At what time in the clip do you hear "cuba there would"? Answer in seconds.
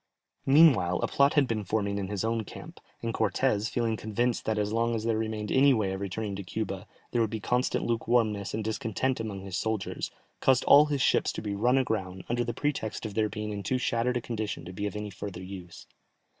6.43-7.29